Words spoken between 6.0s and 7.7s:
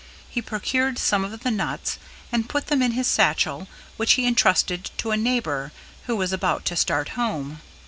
who was about to start home.